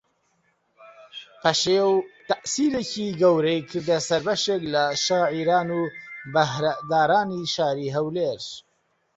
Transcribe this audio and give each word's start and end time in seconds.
پەشێو 1.41 1.91
تەئسیرێکی 2.29 3.09
گەورەی 3.21 3.65
کردە 3.69 3.97
سەر 4.07 4.21
بەشێک 4.27 4.61
لە 4.73 4.83
شاعیران 5.05 5.67
و 5.79 5.81
بەھرەدارانی 6.33 7.43
شاری 7.53 7.93
ھەولێر 7.95 8.39